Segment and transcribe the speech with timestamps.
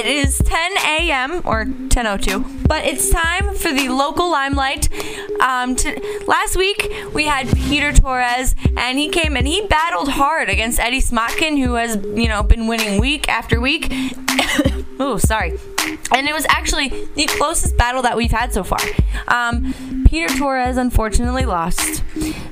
[0.00, 1.42] It is 10 a.m.
[1.44, 4.88] or 10:02, but it's time for the local limelight.
[5.40, 10.50] Um, to, last week we had Peter Torres, and he came and he battled hard
[10.50, 13.88] against Eddie Smotkin, who has you know been winning week after week.
[15.00, 15.58] oh, sorry.
[16.12, 18.80] And it was actually the closest battle that we've had so far.
[19.28, 22.02] Um, Peter Torres unfortunately lost.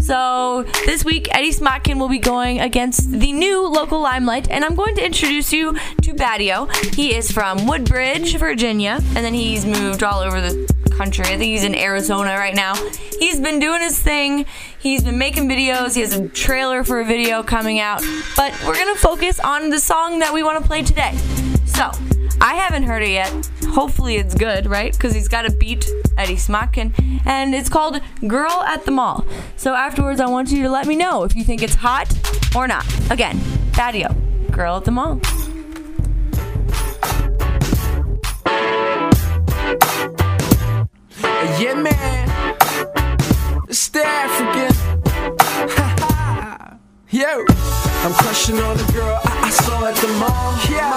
[0.00, 4.74] So this week, Eddie Smotkin will be going against the new local limelight, and I'm
[4.74, 5.72] going to introduce you
[6.02, 6.70] to Badio.
[6.94, 11.24] He is from Woodbridge, Virginia, and then he's moved all over the country.
[11.24, 12.74] I think he's in Arizona right now.
[13.18, 14.46] He's been doing his thing.
[14.78, 15.94] He's been making videos.
[15.94, 18.02] He has a trailer for a video coming out.
[18.36, 21.16] But we're going to focus on the song that we want to play today.
[21.66, 21.90] So,
[22.40, 23.50] I haven't heard it yet.
[23.68, 24.92] Hopefully it's good, right?
[24.92, 26.92] Because he's got to beat Eddie Smotkin.
[27.26, 29.26] And it's called Girl at the Mall.
[29.56, 32.12] So afterwards, I want you to let me know if you think it's hot
[32.54, 32.86] or not.
[33.10, 33.38] Again,
[33.72, 34.14] Badio,
[34.50, 35.20] Girl at the Mall.
[47.14, 47.44] Yo,
[48.02, 50.58] I'm crushing on a girl I, I saw at the mall.
[50.68, 50.96] Yeah.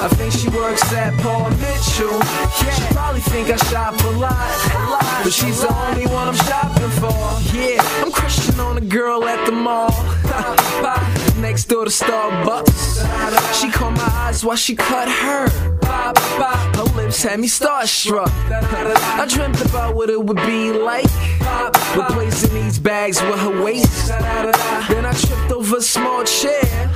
[0.00, 2.16] I think she works at Paul Mitchell.
[2.62, 6.28] Yeah, she probably think I shop a lot, a lot, but she's the only one
[6.28, 7.10] I'm shopping for.
[7.52, 9.90] Yeah, I'm crushing on a girl at the mall.
[11.40, 13.60] Next door to Starbucks.
[13.60, 15.48] She caught my eyes while she cut her.
[15.88, 18.30] Her lips had me starstruck.
[18.30, 21.06] I dreamt about what it would be like.
[21.96, 24.12] Replacing these bags with her waist.
[26.28, 26.88] A small chair.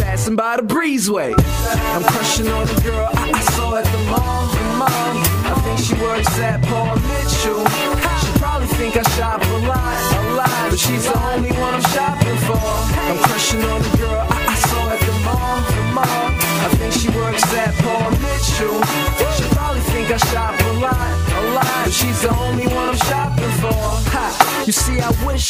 [0.00, 1.34] Passing by the breezeway.
[1.36, 4.48] I'm crushing on the girl I, I saw at the mall.
[5.46, 7.64] I think she works at Paul Mitchell.
[8.20, 10.70] She probably think I shop a lot, a lot.
[10.70, 12.56] But she's the only one I'm shopping for.
[12.56, 14.33] I'm crushing on the girl I,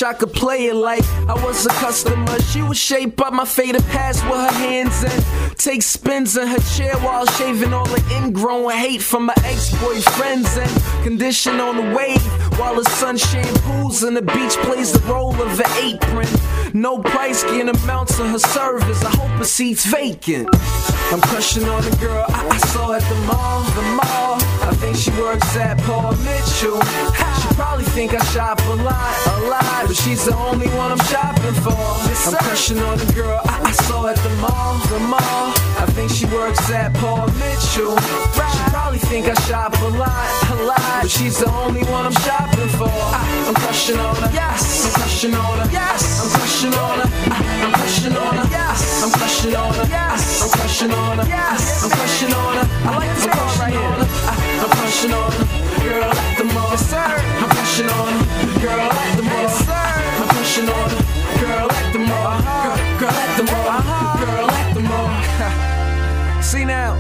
[0.05, 2.39] I could play it like I was a customer.
[2.41, 6.61] She would shape up my faded past with her hands and take spins in her
[6.77, 12.23] chair while shaving all the ingrown hate from my ex-boyfriends and condition on the wave
[12.59, 16.29] while the sun shampoos and the beach plays the role of an apron.
[16.75, 19.03] No price can amount to her service.
[19.05, 20.49] I hope her seat's vacant.
[21.13, 24.54] I'm crushing on the girl I, I saw at the mall, the mall.
[24.65, 26.81] I think she works at Paul Mitchell.
[26.81, 31.05] She probably think I shop a lot, a lot, but she's the only one I'm
[31.13, 31.77] shopping for.
[31.77, 35.53] I'm crushing on the girl I, I saw at the mall, the mall.
[35.77, 37.97] I think she works at Paul Mitchell.
[38.01, 42.19] She probably think I shop a lot, a lot, but she's the only one I'm
[42.25, 42.89] shopping for.
[42.89, 44.87] I, I'm crushing on her, yes.
[44.87, 46.03] I'm crushing on her, yes.
[46.25, 49.05] I'm crushing on her, I, I'm crushing on her, yes.
[49.05, 50.43] I'm crushing on her, yes.
[50.43, 51.85] I'm crushing on her, yes.
[51.85, 52.64] I'm crushing on her.
[54.95, 55.31] I, on
[55.83, 56.71] girl at the mall.
[56.71, 57.11] Yes, sir.
[57.43, 58.15] I'm crushing on
[58.63, 59.43] girl at the mall.
[59.43, 59.95] Yes, sir.
[60.21, 60.29] I'm
[60.71, 60.91] on
[61.41, 62.39] girl at the mall.
[62.63, 63.67] Girl, girl at the mall,
[64.23, 66.43] girl mall.
[66.43, 66.95] See now,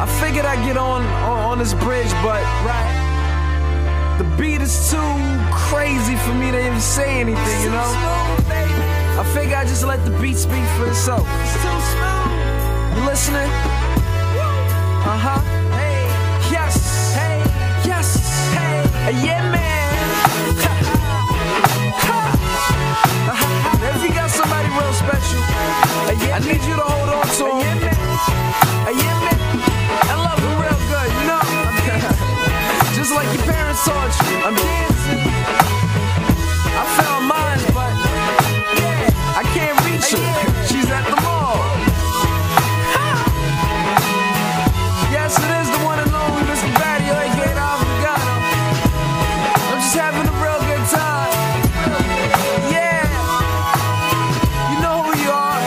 [0.00, 3.06] I figured I'd get on, on on this bridge, but right.
[4.18, 5.14] The beat is too
[5.52, 7.92] crazy for me to even say anything, you know?
[9.20, 11.26] I figure I just let the beat speak for itself.
[12.96, 13.50] You listening?
[15.06, 15.67] Uh huh.
[19.08, 19.88] Yeah, man.
[23.80, 27.56] if you got somebody real special, uh, I need you to hold on to uh,
[27.56, 27.78] him.
[28.84, 29.40] Uh, yeah, man.
[30.12, 31.40] And love him real good, you know?
[33.00, 34.44] Just like your parents taught you.
[34.44, 35.24] I'm dancing.
[36.76, 37.96] I found mine, but
[38.76, 40.66] yeah, I can't reach her.
[40.68, 40.87] She's
[49.98, 51.32] having a real good time.
[52.70, 53.02] Yeah.
[54.70, 55.60] You know who you are.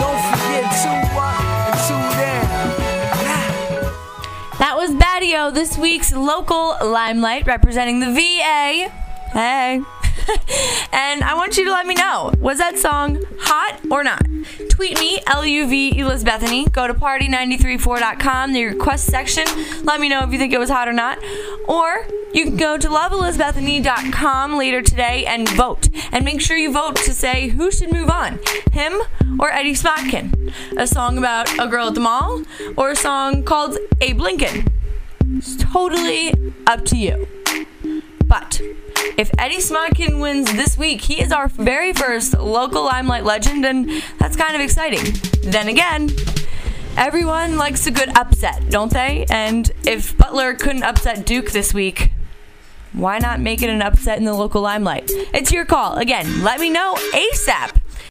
[0.00, 2.58] Don't forget to up and two down.
[4.58, 8.88] That was Badio, this week's local limelight representing the VA.
[9.32, 9.82] Hey.
[10.92, 14.22] and I want you to let me know was that song hot or not?
[14.68, 16.66] Tweet me, LUV Elizabethany.
[16.68, 19.44] Go to party934.com, the request section.
[19.84, 21.18] Let me know if you think it was hot or not.
[21.68, 25.88] Or you can go to loveelizabethany.com later today and vote.
[26.12, 28.38] And make sure you vote to say who should move on,
[28.72, 29.02] him
[29.38, 30.52] or Eddie Smotkin.
[30.76, 32.42] A song about a girl at the mall
[32.76, 34.68] or a song called Abe Lincoln.
[35.36, 36.34] It's totally
[36.66, 37.26] up to you.
[38.30, 38.60] But
[39.18, 43.90] if Eddie Smotkin wins this week, he is our very first local Limelight legend, and
[44.20, 45.16] that's kind of exciting.
[45.42, 46.10] Then again,
[46.96, 49.26] everyone likes a good upset, don't they?
[49.30, 52.12] And if Butler couldn't upset Duke this week,
[52.92, 55.10] why not make it an upset in the local limelight?
[55.34, 55.96] It's your call.
[55.96, 57.79] Again, let me know ASAP